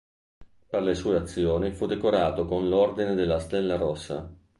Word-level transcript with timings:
Per 0.71 0.81
le 0.81 0.95
sue 0.95 1.15
azioni 1.15 1.73
fu 1.73 1.85
decorato 1.85 2.47
con 2.47 2.67
l'Ordine 2.67 3.13
della 3.13 3.37
Stella 3.37 3.75
Rossa. 3.75 4.35